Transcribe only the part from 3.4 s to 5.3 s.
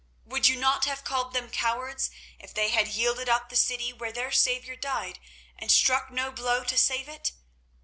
the city where their Saviour died